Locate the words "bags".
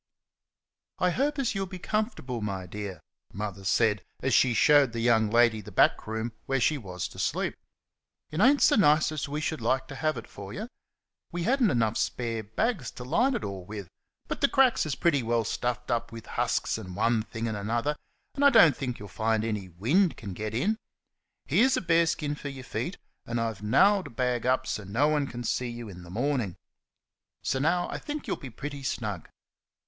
12.41-12.89